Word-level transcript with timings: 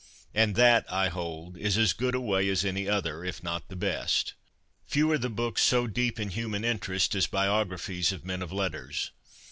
And 0.33 0.55
that, 0.55 0.91
I 0.91 1.09
hold, 1.09 1.59
is 1.59 1.77
as 1.77 1.93
good 1.93 2.15
a 2.15 2.19
way 2.19 2.49
as 2.49 2.65
any 2.65 2.89
other— 2.89 3.23
if 3.23 3.43
not 3.43 3.67
the 3.69 3.75
best. 3.75 4.33
Few 4.87 5.11
are 5.11 5.17
the 5.19 5.29
books 5.29 5.61
so 5.61 5.85
deep 5.85 6.19
in 6.19 6.29
human 6.31 6.65
interest 6.65 7.13
as 7.13 7.27
biographies 7.27 8.11
of 8.11 8.25
men 8.25 8.41
of 8.41 8.51
letters. 8.51 9.11